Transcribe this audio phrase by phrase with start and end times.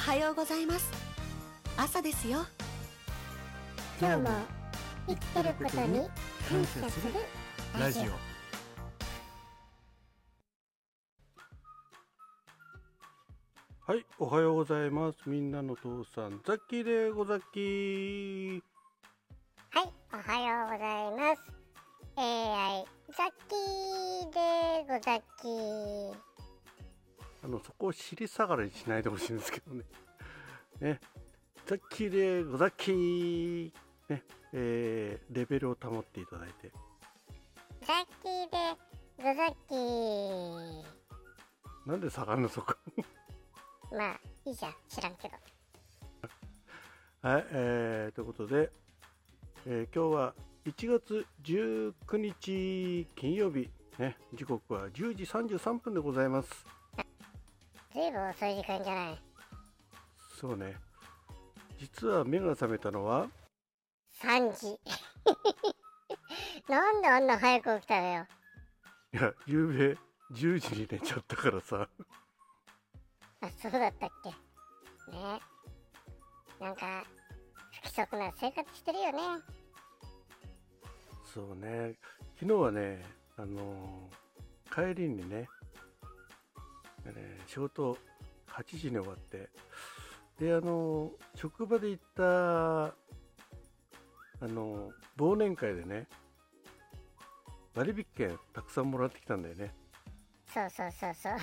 [0.00, 0.90] はようございます。
[1.76, 2.46] 朝ですよ。
[4.00, 4.30] 今日も
[5.06, 6.08] 生きてることに
[6.48, 7.12] 感謝する
[7.78, 8.02] ラジオ。
[13.92, 15.18] はい、おはようございます。
[15.26, 18.62] みんなの父さん、ザッキーでござっきー。
[19.68, 21.42] はいおはようございます。
[22.16, 22.84] AI
[23.16, 26.29] ザッキーでござっきー
[27.42, 29.84] あの、そこを尻下がりにしないでほしいんですけどね。
[30.80, 31.00] ね、
[31.66, 33.72] ザッキーでござっきー。
[34.08, 36.72] ね、えー、レベルを保っていただいて。
[37.82, 38.80] ザッキーで
[39.16, 40.84] ござっきー
[41.86, 42.74] なんで下がるのそこ？
[43.90, 45.34] まあいいじゃん知らんけど
[47.28, 48.70] はい、えー、ということで、
[49.66, 56.66] えー今日は1月19日金曜日、ね、時刻は10時33分でございます。
[57.92, 59.18] ずいぶん遅い時間じゃない？
[60.40, 60.76] そうね。
[61.78, 63.28] 実は目が覚めたのは、
[64.22, 64.78] 3時。
[66.68, 68.26] なんであんな早く起きたのよ？
[69.12, 71.88] いや、夕べ10時に寝ちゃったからさ。
[73.42, 74.30] あそうだったっけ？
[75.12, 75.40] ね。
[76.60, 77.04] なんか
[77.82, 79.42] 不規則な生活してるよね。
[81.34, 81.94] そうね。
[82.38, 83.04] 昨日はね、
[83.36, 85.48] あのー帰りにね、
[87.16, 87.96] えー仕事
[88.48, 89.48] 8時に終わって、
[90.38, 92.22] で、あのー職場で行った、
[92.86, 92.92] あ
[94.42, 96.08] のー忘年会でね、
[97.74, 99.72] 割引券たくさんもらってきたんだよね。
[100.52, 101.34] そうそうそうそう。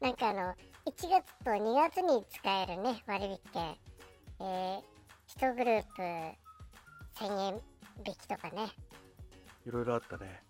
[0.00, 0.54] なんかあの
[0.86, 3.76] 1月と2月に使えるね割引券。
[4.40, 4.82] えー、
[5.38, 6.02] 1グループ
[7.24, 7.60] 1000円
[8.06, 8.70] 引きとかね。
[9.66, 10.42] いろいろあったね。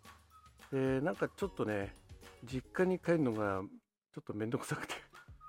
[0.70, 1.94] で、なんかちょっとね、
[2.44, 3.62] 実家に帰るのが
[4.14, 4.94] ちょっとめんどくさくて。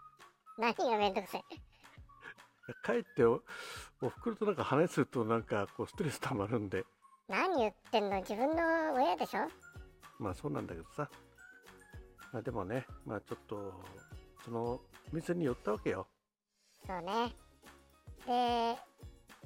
[0.58, 1.44] 何がめんどくさい？
[2.86, 3.42] 帰ってお
[4.02, 6.86] おふくろとなんか話するとなんかこうストレス溜まるんで。
[7.28, 8.18] 何言ってんの？
[8.18, 9.48] 自分の親でしょ？
[10.20, 11.10] まあそうなんだけどさ。
[12.32, 13.84] まあでもねまあちょっと
[14.44, 14.82] そのお
[15.12, 16.08] 店に寄ったわけよ。
[16.86, 17.34] そうね。
[18.26, 18.78] で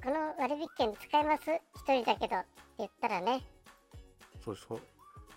[0.02, 1.50] この割引券使えます？
[1.76, 2.48] 一人だけどって
[2.78, 3.42] 言ったらね。
[4.44, 4.80] そうそう。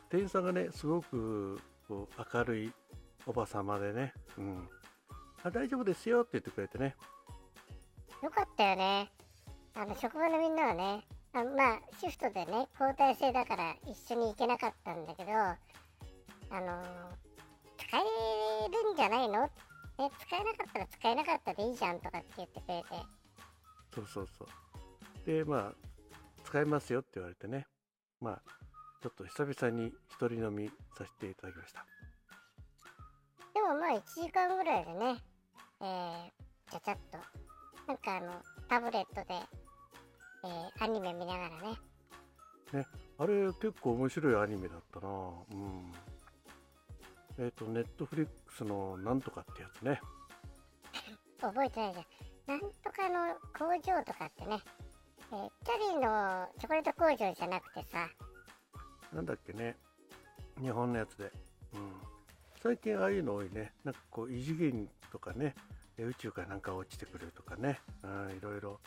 [0.09, 2.73] 店員さんがねすごくこう明るい
[3.25, 4.13] おばさまでね。
[4.37, 4.69] うん。
[5.43, 6.21] あ大丈夫ですよ。
[6.21, 6.95] って言ってくれてね。
[8.21, 9.11] よかったよね。
[9.75, 15.55] あの職場のみんなはねあまあシフトでね交代制だから一緒に行けなかったんだけどあ
[16.51, 17.27] のー
[17.77, 19.49] 使えるんじゃないの、ね、
[19.97, 22.85] 使えなかったら使えなかったでいいじゃんとかって言ってくれて。
[23.95, 24.47] そうそうそう。
[25.25, 25.73] でまあ
[26.43, 27.65] 使えますよって言われてね。
[28.19, 28.41] まあ
[29.01, 31.85] ちょっと久々に一人飲みさせていただきました。
[33.53, 35.23] でもまあ1時間ぐらいでね
[35.81, 37.17] えー、ちゃちゃっと
[37.87, 38.33] なんかあの
[38.67, 39.35] タブレットで、
[40.43, 42.87] えーアニメ見ながらね。
[43.19, 45.07] あれ結構面白いアニメだったな。
[45.07, 45.91] うん。
[47.39, 50.01] えっ、とネットフリックスのなんとかってやつね。
[51.39, 52.59] 覚えてないじゃん。
[52.59, 54.59] なんとかの工場とかってね、
[55.31, 58.09] えー、キャリーのチョコレート工場じゃなくてさ、
[59.13, 59.77] なんだっけね。
[60.59, 61.31] 日本のやつで。
[61.73, 61.91] うん。
[62.61, 63.73] 最近ああいうの多いね。
[63.83, 65.55] なんかこう異次元とかね。
[65.97, 67.79] え宇宙からなんか落ちてくるとかね。
[68.03, 68.79] うんいろいろ。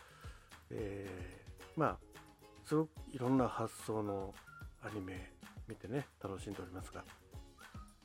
[0.70, 1.98] えーまあ
[2.64, 4.34] すごくいろんな発想の
[4.82, 5.32] アニメ
[5.66, 7.04] 見てね楽しんでおりますが。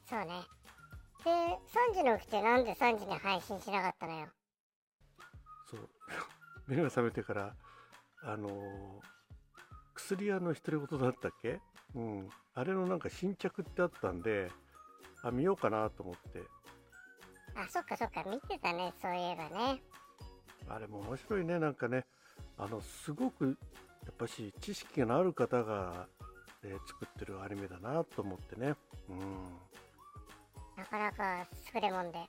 [0.07, 0.41] そうね。
[1.23, 4.27] で、3時に起きてなんで3時に配信しなかったのよ。
[5.69, 5.89] そう。
[6.67, 7.55] 目が覚めてから
[8.21, 9.15] あのー
[9.95, 11.59] 薬屋の独り言だったっけ？
[11.95, 12.29] うん。
[12.53, 14.49] あれのなんか新着ってあったんで
[15.23, 16.43] あ見ようかなと思って。
[17.55, 19.81] あ、そっかそっか、見てたね、そういえばね。
[20.67, 22.05] あれも面白いねなんかね。
[22.57, 23.57] あのすごく
[24.05, 26.07] やっぱし知識のある方が、
[26.63, 28.75] えー作ってるアニメだなと思ってね。
[29.09, 29.19] うん。
[30.77, 32.19] なかなか優れもんで。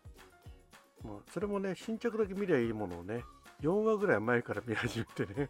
[1.03, 3.23] もうそれもね新着だけ見りゃいいものをね
[3.61, 5.49] 4話ぐらい前から見始めてね。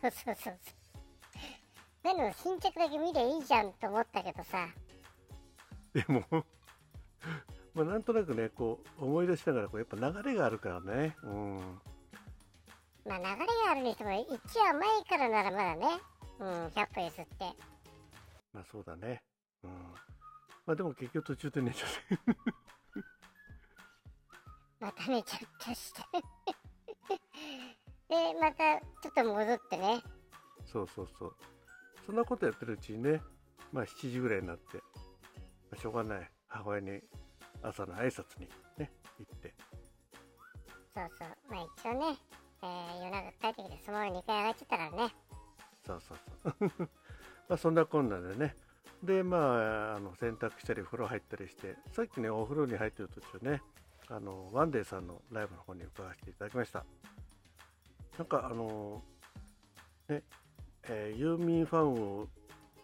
[0.00, 0.85] そうそうそうそう。
[2.06, 4.68] でも新着だけ見りゃいいじゃんと思ったけどさ、
[5.92, 6.22] でも
[7.74, 11.16] まあなんとなくねこう思い出しながらこうやっぱ流れがあるからね。
[11.24, 11.80] うん。
[13.04, 16.00] まあ流れがあるにしても1話前からならまだね、
[16.38, 17.56] うん、100歩譲って。
[18.52, 19.24] まあそうだね。
[19.64, 19.70] うん。
[20.64, 22.20] まあでも結局途中で寝ちゃって。
[24.78, 25.92] また寝ちゃったし。
[28.08, 30.00] で、またちょっと戻ってね。
[30.64, 31.36] そうそうそう
[32.06, 33.20] そんなことやってるうちにね
[33.72, 36.30] まあ7時ぐらいになって、まあしょうがない。
[36.48, 37.00] 母親に
[37.62, 38.48] 朝の挨拶に
[38.78, 39.54] ね行って。
[40.94, 41.28] そうそう。
[41.50, 42.16] まあ一応ね、
[42.62, 45.14] えー夜中帰ってきてそのまま2回上がっちゃったからね。
[45.84, 46.88] そうそうそう。
[47.48, 48.56] まあそんなこんなでね。
[49.02, 53.62] でまああの洗濯したり風呂入ったりしてさっきねお風呂に入ってる途中ね
[54.08, 56.84] あのワンデーさんのライブの方に伺わせていただきました。
[58.16, 59.02] なんかあの
[60.08, 60.22] ね、
[60.88, 62.26] えーユーミンファンを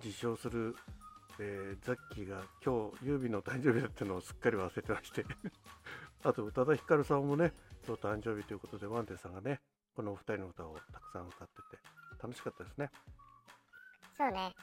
[0.04, 0.76] 自称する、
[1.38, 5.24] えーザッキーが今日ユーミンの誕生日だっていうのをすっかり忘れてまして
[6.24, 7.52] あと宇多田ヒカルさんもね
[7.86, 9.60] 今日誕生日ということでワンデーさんがね
[9.94, 11.82] このお二人の歌をたくさん歌ってて
[12.22, 12.90] 楽しかったですね
[14.16, 14.54] そうね。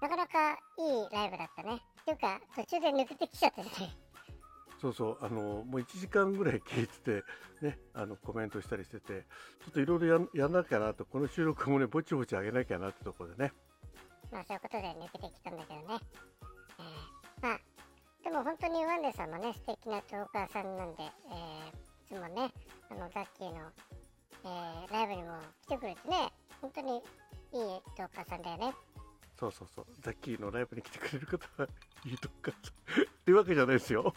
[0.00, 1.74] なかなかいいライブだったね。
[1.74, 3.68] っていうか、途中で抜けてきちゃってね。
[4.80, 13.52] そうそうあのもう1時間ぐらい聞いててねあのコメントしたりしててちょっといろいろやんなきゃなとこの収録もねぼちぼち上げなきゃなってところでね
[14.30, 16.00] まあそういうことで抜けてきたんだけどね。
[16.78, 17.60] えーまあ、
[18.24, 22.50] でも本当にワンデーさんもね、素敵なトーカーさんなんで、えーいつもね、
[22.90, 23.58] あの、ザッキーの、
[24.44, 27.00] えーライブにも来てくれてね、本当にいい
[27.96, 28.74] トーカーさんだよね。
[29.38, 31.68] そうそうそうザッキーのライブに来てくれる方は
[32.04, 32.52] いいとこか
[33.28, 34.14] っていうわけじゃないですよ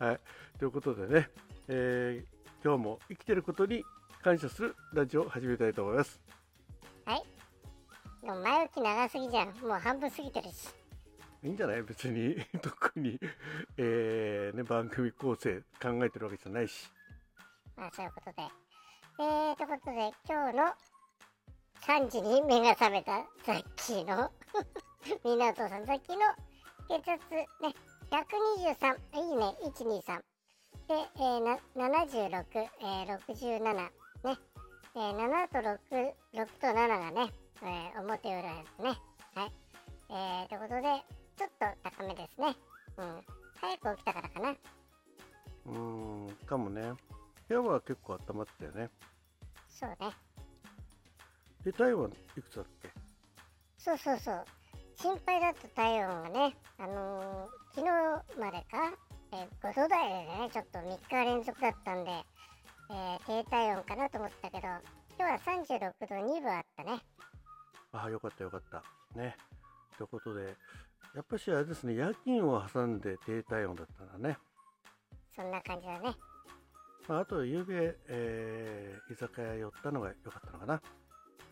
[0.00, 0.20] はい
[0.58, 1.30] ということでね、
[1.68, 3.84] えー今日も生きてることに
[4.20, 6.20] 感謝するラジオを始めたいと思います
[7.04, 7.22] はい。
[8.20, 9.48] でも前置き長すぎじゃん。
[9.60, 10.74] もう半分過ぎてるし。
[11.44, 11.82] いいんじゃない？
[11.84, 13.20] 別に 特に、
[13.76, 16.90] えーね、番組構成考えてるわけじゃないし
[17.76, 18.42] まあそういうことで。
[19.20, 20.64] えー、ということで、今日の
[21.82, 24.32] 3時に目が覚めたザッキーの、
[25.24, 26.22] みんなお父さんザッキーの
[26.88, 27.46] 血圧ね、
[28.10, 30.18] 123、いいね、123。
[30.88, 32.44] で、えー、な76、
[32.80, 33.90] えー、67、ね、
[34.94, 37.30] えー、7と6、6と7がね、
[37.62, 38.88] えー、表裏ですね。
[39.34, 39.52] はい。
[40.10, 41.04] えー、ということで、
[41.36, 42.56] ちょっと高めですね。
[42.96, 43.22] うん。
[43.60, 44.50] 早く起きたからかな。
[44.50, 46.92] うーんかもね
[47.48, 48.88] 部屋は結構温まったよね
[49.68, 50.10] そうね。
[51.62, 52.88] で体温いくつだっけ？
[53.76, 54.44] そうそうそう。
[55.00, 58.92] 心配だった体温がね、あのー昨日までか、
[59.32, 62.10] えー5度台でね、ちょっと3日連続だったんで、
[62.90, 64.66] えー低体温かなと思ったけど、
[65.18, 67.00] 今日は36度2分あったね。
[67.92, 68.82] ああよかったよかった。
[69.18, 69.36] ね。
[69.96, 70.56] ということで
[71.14, 74.36] やっぱしあれですね夜勤を挟んで低体温だったんだね、
[75.36, 76.16] そんな感じだね。
[77.06, 80.82] まあ、あと夕べ、えー居酒屋寄ったのが良かったのかな。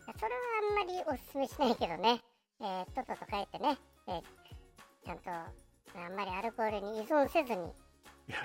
[0.01, 0.31] それは
[0.79, 2.21] あんまりおすすめしないけどね、
[2.59, 3.77] えーとっとと帰ってね、
[4.07, 4.21] えー
[5.05, 7.63] ちゃんとあんまりアルコールに依存せずに、い
[8.31, 8.37] や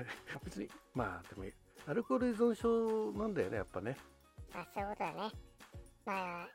[0.45, 1.45] 別にまあでも
[1.89, 3.97] アルコール依存症なんだよねやっぱね。
[4.55, 5.17] まあそういうことだね。
[6.07, 6.49] まあ、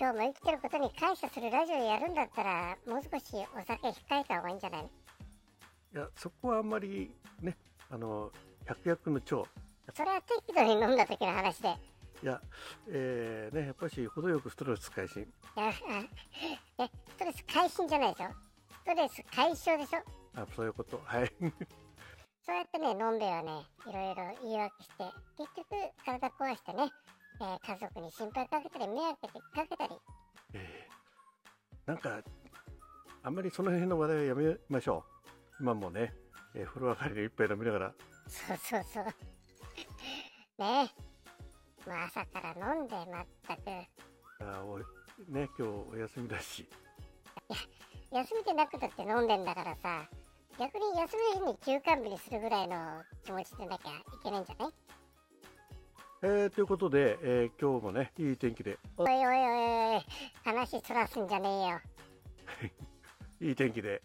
[0.00, 3.24] 今日も生きてることに感謝するラジオやるんだったら、もう少し
[3.56, 4.88] お酒控えた方がいいんじゃないの？
[4.88, 4.90] い
[6.04, 7.56] やそこはあんまりね
[7.90, 8.32] あの
[8.66, 9.46] 百薬の長。
[9.94, 11.68] それは適度に飲んだ時の話で。
[12.22, 12.40] いや
[12.88, 15.20] えーねやっぱし程よくストレス解消。
[15.22, 15.72] いや、
[16.78, 18.28] あえ、ストレス解消じゃないでしょ？
[18.30, 20.00] ストレス解消でしょ？
[20.36, 21.00] あそういうこと。
[21.04, 21.32] はい。
[22.44, 24.94] そうやってね、飲んべえはね、いろいろ言い訳して、
[25.38, 25.68] 結局
[26.04, 26.90] 体壊してね、
[27.40, 29.94] えー家族に心配かけたり、迷惑かけたり、
[30.52, 32.22] えーなんか
[33.22, 35.04] あんまりその辺の話題はやめましょ
[35.58, 35.62] う。
[35.62, 36.14] 今もね、
[36.54, 37.94] えー風呂上がりに一杯飲みながら。
[38.28, 39.04] そうそうそう。
[40.58, 40.90] ね。
[41.86, 41.88] え。
[41.88, 43.62] もう朝から飲んでまったく。
[43.68, 44.84] あーおい
[45.28, 46.68] ね今日お休みだし。
[48.10, 50.08] 休みでなくたって飲んでんだからさ、
[50.58, 54.72] 逆に休みの日に休館日にするぐらいの気持ちでなきゃいけないんじゃない？
[56.22, 58.78] えーということで、えー今日もねいい天気で。
[58.96, 59.34] おいおいおい
[59.96, 60.02] おい、
[60.44, 61.80] 話そらすんじゃねえよ。
[63.48, 64.00] いい天気で、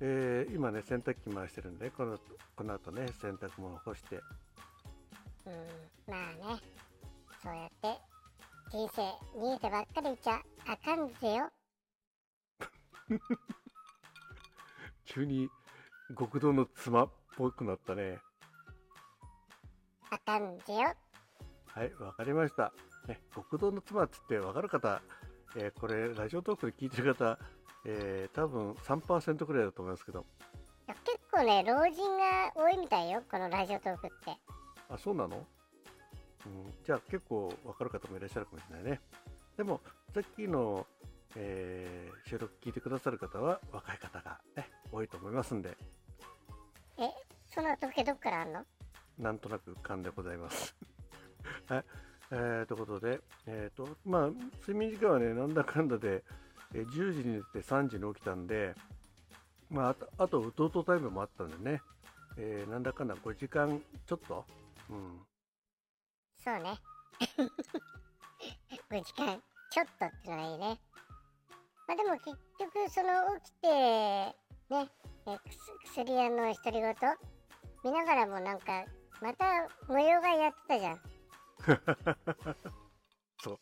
[0.00, 2.18] えー今ね洗濯機回してるんでこの
[2.54, 4.16] この後ね洗濯物干して。
[5.46, 6.60] うん、まあね、
[7.42, 7.98] そうやって
[8.74, 9.02] 人生
[9.38, 11.48] 逃げてばっかりいちゃあかんぜよ。
[15.04, 15.48] 急に
[16.18, 18.18] 極道の妻っぽくなったね
[20.10, 20.92] あかんぜよ。
[21.66, 22.72] はいわかりました、
[23.06, 25.00] ね、極道の妻っつってわかる方、
[25.54, 27.38] えーこれラジオトークで聞いてる方、
[27.84, 30.26] えー多分3%くらいだと思いますけど
[30.88, 34.36] 結構ね、老人が多いみたいよ、このラジオトークって。
[34.88, 35.46] あそうなの、
[36.46, 39.00] うん、じゃあ結構わかる方もいらっしゃるかもしれないね。
[39.56, 39.80] でも
[40.12, 40.86] さっきの、
[41.36, 45.76] えー収録聞いてくださる方は若い方がね多いと思いますんで。
[46.98, 47.08] え、
[47.46, 48.64] その時計どっからあんの？
[49.18, 50.74] なんとなく勘でございます。
[51.68, 51.84] はい。
[52.30, 54.28] えー、ということで、えーと、まあ、
[54.66, 56.24] 睡眠時間はね、なんだかんだで、
[56.72, 58.74] えー10時に寝て3時に起きたんで、
[59.70, 61.82] まあ、あと、あと、うとうとタイムもあったんでね、
[62.36, 64.44] えーなんだかんだ5時間ちょっと、
[64.90, 65.20] うん、
[66.44, 66.78] そうね。
[68.90, 70.78] 5時間ちょっとってのがいいね。
[71.88, 73.68] まあでも結局、その起きて、
[74.68, 74.90] ね、
[75.26, 75.38] え
[75.84, 76.94] 薬屋の独り言
[77.82, 78.84] 見ながらもなんか、
[79.22, 81.00] また模様がやってたじゃん。
[83.42, 83.58] そう。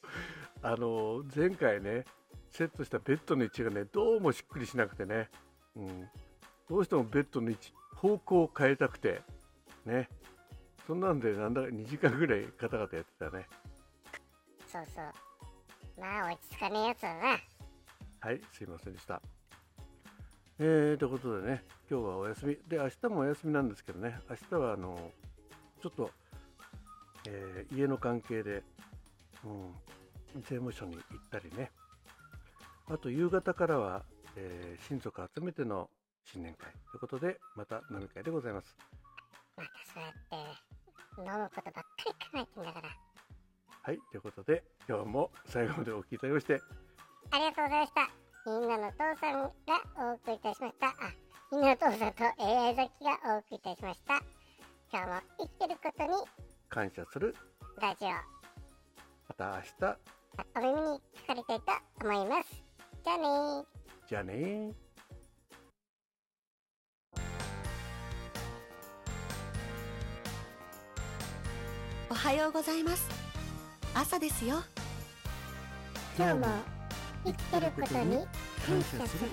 [0.63, 2.05] あの、前回ね、
[2.51, 5.31] セットしたベッドの位置がね、どうもしっくりしなくてね。
[5.77, 6.11] うん。
[6.69, 9.23] どうしてもベッドの位置、方向を変えたくて、
[9.85, 10.09] ね。
[10.87, 13.47] そんなんで、なんだか2時間ぐらいガタガタやってたね。
[14.69, 15.05] そうそう。
[16.01, 17.41] まあ、落ち着かねえやつだな。
[18.21, 19.21] はい、すいませんでした。
[20.59, 22.57] えー、ということでね、今日はお休み。
[22.69, 25.11] で、明日もお休みなんですけどね、明日はあの、
[25.83, 26.11] ちょっと、
[27.29, 28.63] えー、家の関係で、
[29.45, 29.75] うん、
[30.43, 31.71] 税務署に行ったりね、
[32.89, 34.05] あと夕方からは、
[34.37, 35.89] えー、親族集めての
[36.25, 38.77] 新年会ということで、また飲み会でございます。
[39.57, 40.72] またそうやって、
[41.19, 42.89] 飲むことばっかり考えてんだから。
[43.83, 46.61] はい、ということで、今日も最後までお聞きいただきまして、
[47.31, 48.23] ありがとうございました。
[48.45, 49.51] みんなの父さんが
[50.11, 50.87] お送りいたしました。
[50.89, 50.93] あ、
[51.51, 54.21] みんなの父さんと AI ザキがお送りいたしました。
[54.93, 56.11] 今日も生きてることに
[56.69, 57.35] 感謝する。
[57.81, 58.17] ラジオ、ま
[59.37, 59.97] た明日。
[60.57, 61.73] お耳にかかりたいと
[62.07, 62.63] 思います。
[63.05, 63.65] じゃあねー。
[64.09, 64.73] じゃあね
[72.23, 73.09] はようございます。
[73.97, 74.63] 朝ですよ。
[76.17, 76.47] 今日も
[77.25, 78.17] 生きてることに
[78.65, 79.31] 感謝する。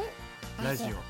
[0.63, 1.08] ラジオ。